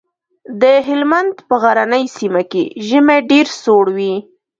د 0.61 0.63
هلمند 0.87 1.33
په 1.47 1.55
غرنۍ 1.61 2.05
سيمه 2.17 2.43
کې 2.51 2.63
ژمی 2.87 3.19
ډېر 3.31 3.47
سوړ 3.61 3.85
وي. 3.97 4.15